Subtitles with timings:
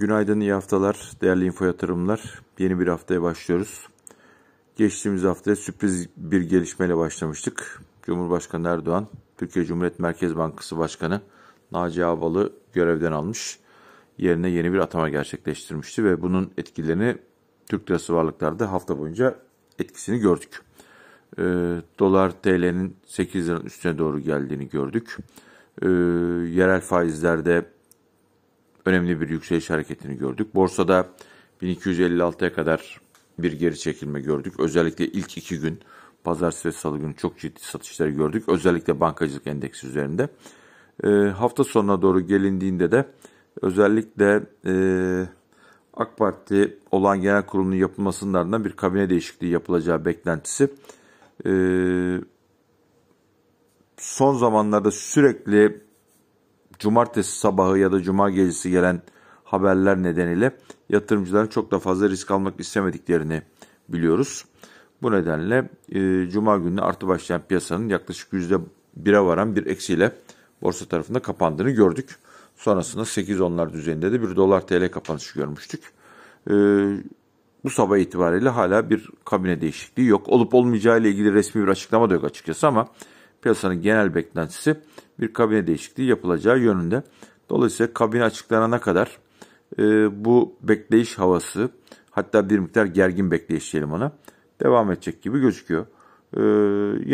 [0.00, 2.40] Günaydın, iyi haftalar, değerli info yatırımlar.
[2.58, 3.88] Yeni bir haftaya başlıyoruz.
[4.76, 7.82] Geçtiğimiz haftaya sürpriz bir gelişmeyle başlamıştık.
[8.02, 11.20] Cumhurbaşkanı Erdoğan, Türkiye Cumhuriyet Merkez Bankası Başkanı
[11.72, 13.58] Naci Ağbal'ı görevden almış.
[14.18, 17.18] Yerine yeni bir atama gerçekleştirmişti ve bunun etkilerini
[17.66, 19.36] Türk lirası varlıklarda hafta boyunca
[19.78, 20.62] etkisini gördük.
[21.38, 21.42] E,
[21.98, 25.16] dolar TL'nin 8 liranın üstüne doğru geldiğini gördük.
[25.82, 25.88] E,
[26.48, 27.79] yerel faizlerde
[28.84, 30.54] önemli bir yükseliş hareketini gördük.
[30.54, 31.08] Borsada
[31.62, 33.00] 1256'ya kadar
[33.38, 34.60] bir geri çekilme gördük.
[34.60, 35.80] Özellikle ilk iki gün
[36.24, 38.48] pazartesi ve salı günü çok ciddi satışları gördük.
[38.48, 40.28] Özellikle bankacılık endeksi üzerinde.
[41.04, 43.06] E, hafta sonuna doğru gelindiğinde de
[43.62, 44.74] özellikle e,
[45.94, 50.68] AK Parti olan genel kurulunun yapılmasının ardından bir kabine değişikliği yapılacağı beklentisi
[51.46, 51.52] e,
[53.96, 55.80] son zamanlarda sürekli
[56.80, 59.02] cumartesi sabahı ya da cuma gecesi gelen
[59.44, 60.56] haberler nedeniyle
[60.88, 63.42] yatırımcıların çok da fazla risk almak istemediklerini
[63.88, 64.44] biliyoruz.
[65.02, 70.12] Bu nedenle e, cuma günü artı başlayan piyasanın yaklaşık %1'e varan bir eksiyle
[70.62, 72.16] borsa tarafında kapandığını gördük.
[72.56, 75.82] Sonrasında 8-10'lar düzeyinde de bir dolar TL kapanışı görmüştük.
[76.50, 76.54] E,
[77.64, 80.28] bu sabah itibariyle hala bir kabine değişikliği yok.
[80.28, 82.88] Olup olmayacağı ile ilgili resmi bir açıklama da yok açıkçası ama
[83.42, 84.76] piyasanın genel beklentisi
[85.20, 87.02] bir kabine değişikliği yapılacağı yönünde.
[87.50, 89.18] Dolayısıyla kabine açıklanana kadar
[89.78, 89.84] e,
[90.24, 91.70] bu bekleyiş havası
[92.10, 94.12] hatta bir miktar gergin bekleyiş diyelim ona
[94.60, 95.86] devam edecek gibi gözüküyor.
[96.36, 96.42] E,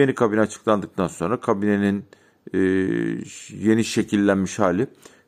[0.00, 2.04] yeni kabine açıklandıktan sonra kabinenin
[2.54, 2.58] e,
[3.50, 4.86] yeni şekillenmiş hali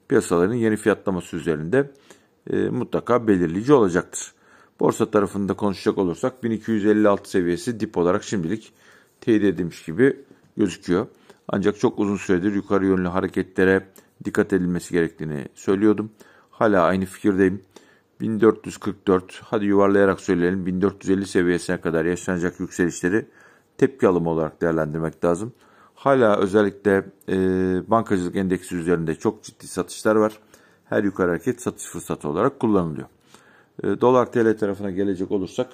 [0.08, 1.90] piyasaların yeni fiyatlaması üzerinde
[2.50, 4.32] e, mutlaka belirleyici olacaktır.
[4.80, 8.72] Borsa tarafında konuşacak olursak 1256 seviyesi dip olarak şimdilik
[9.20, 10.16] teyit edilmiş gibi
[10.56, 11.06] gözüküyor.
[11.48, 13.86] Ancak çok uzun süredir yukarı yönlü hareketlere
[14.24, 16.10] dikkat edilmesi gerektiğini söylüyordum.
[16.50, 17.62] Hala aynı fikirdeyim.
[18.20, 23.26] 1444 hadi yuvarlayarak söyleyelim 1450 seviyesine kadar yaşanacak yükselişleri
[23.78, 25.52] tepki alımı olarak değerlendirmek lazım.
[25.94, 27.36] Hala özellikle e,
[27.90, 30.38] bankacılık endeksi üzerinde çok ciddi satışlar var.
[30.84, 33.06] Her yukarı hareket satış fırsatı olarak kullanılıyor.
[33.82, 35.70] E, Dolar TL tarafına gelecek olursak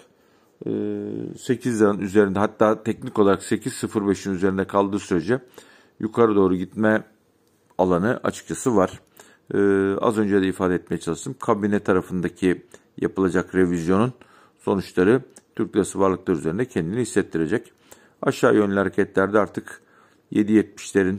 [0.64, 5.41] 8 liranın üzerinde hatta teknik olarak 8.05'in üzerinde kaldığı sürece
[6.00, 7.04] yukarı doğru gitme
[7.78, 9.00] alanı açıkçası var.
[9.54, 11.34] Ee, az önce de ifade etmeye çalıştım.
[11.41, 12.62] Kabine tarafındaki
[13.00, 14.12] yapılacak revizyonun
[14.60, 15.22] sonuçları
[15.56, 17.72] Türk lirası varlıklar üzerinde kendini hissettirecek.
[18.22, 19.81] Aşağı yönlü hareketlerde artık
[20.32, 21.16] 7.70'lerin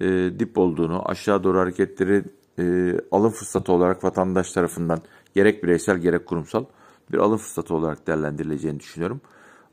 [0.00, 2.24] e, dip olduğunu, aşağı doğru hareketleri
[2.58, 5.00] e, alım fırsatı olarak vatandaş tarafından
[5.34, 6.64] gerek bireysel gerek kurumsal
[7.12, 9.20] bir alım fırsatı olarak değerlendirileceğini düşünüyorum.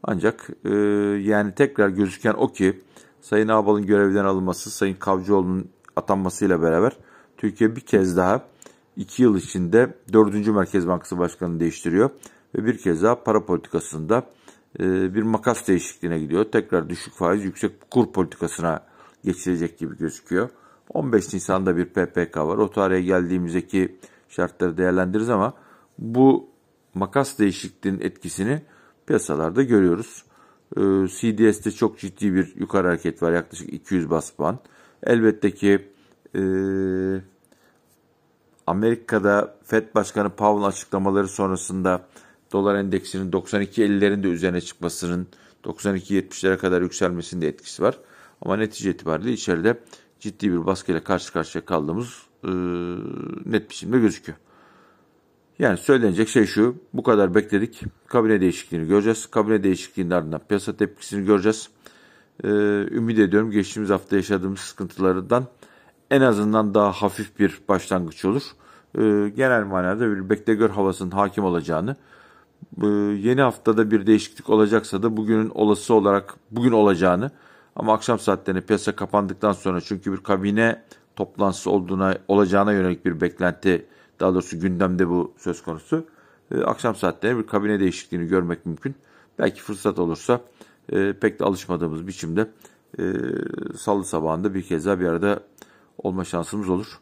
[0.04, 0.70] Ancak e,
[1.22, 2.82] yani tekrar gözüken o ki
[3.22, 6.98] Sayın Ağbal'ın görevden alınması, Sayın Kavcıoğlu'nun atanmasıyla beraber
[7.38, 8.46] Türkiye bir kez daha
[8.96, 12.10] iki yıl içinde dördüncü Merkez Bankası Başkanı'nı değiştiriyor.
[12.56, 14.24] Ve bir kez daha para politikasında
[14.80, 16.46] e, bir makas değişikliğine gidiyor.
[16.52, 18.84] Tekrar düşük faiz, yüksek kur politikasına
[19.24, 20.50] geçilecek gibi gözüküyor.
[20.94, 22.58] 15 Nisan'da bir PPK var.
[22.58, 23.98] O tarihe geldiğimizdeki
[24.30, 25.54] şartları değerlendiririz ama
[26.00, 26.50] bu
[26.96, 28.62] makas değişikliğinin etkisini
[29.08, 30.24] piyasalarda görüyoruz.
[30.78, 33.32] Ee, CDS'te çok ciddi bir yukarı hareket var.
[33.32, 34.60] Yaklaşık 200 bas puan.
[35.04, 35.90] Elbette ki
[36.36, 36.42] e,
[38.68, 42.08] Amerika'da FED Başkanı Powell açıklamaları sonrasında
[42.52, 45.28] dolar endeksinin 92.50'lerin de üzerine çıkmasının
[45.64, 48.00] 92.70'lere kadar yükselmesinin de etkisi var.
[48.42, 49.80] Ama netice itibariyle içeride
[50.20, 52.50] ciddi bir baskıyla karşı karşıya kaldığımız e,
[53.46, 54.38] net biçimde gözüküyor.
[55.60, 57.82] Yani söylenecek şey şu, bu kadar bekledik.
[58.08, 59.26] Kabine değişikliğini göreceğiz.
[59.26, 61.70] Kabine değişikliğinin ardından piyasa tepkisini göreceğiz.
[62.44, 62.48] Ee,
[62.92, 65.46] ümit ediyorum geçtiğimiz hafta yaşadığımız sıkıntılardan
[66.12, 68.44] en azından daha hafif bir başlangıç olur.
[68.98, 71.96] Ee, genel manada bir bekle gör havasının hakim olacağını,
[72.84, 77.32] e, yeni haftada bir değişiklik olacaksa da bugünün olası olarak bugün olacağını
[77.76, 80.84] ama akşam saatlerine piyasa kapandıktan sonra çünkü bir kabine
[81.16, 83.86] toplantısı olduğuna olacağına yönelik bir beklenti
[84.20, 86.06] daha doğrusu gündemde bu söz konusu.
[86.52, 88.96] E, akşam saatlerinde bir kabine değişikliğini görmek mümkün.
[89.40, 90.42] Belki fırsat olursa
[90.92, 92.52] e, pek de alışmadığımız biçimde
[93.00, 93.04] e,
[93.78, 95.40] salı sabahında bir kez daha bir arada
[95.98, 97.00] olma şansımız olur.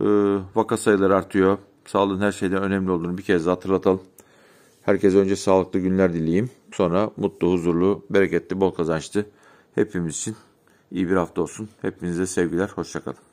[0.00, 0.06] E,
[0.54, 1.58] vaka sayıları artıyor.
[1.86, 4.00] Sağlığın her şeyden önemli olduğunu bir kez daha hatırlatalım.
[4.82, 6.50] Herkese önce sağlıklı günler dileyeyim.
[6.72, 9.24] Sonra mutlu, huzurlu, bereketli, bol kazançlı
[9.74, 10.36] hepimiz için
[10.90, 11.68] iyi bir hafta olsun.
[11.82, 13.25] Hepinize sevgiler, hoşçakalın.